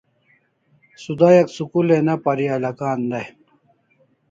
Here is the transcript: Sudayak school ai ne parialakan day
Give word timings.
Sudayak 1.01 1.47
school 1.55 1.87
ai 1.95 2.01
ne 2.07 2.13
parialakan 2.25 2.99
day 3.11 3.27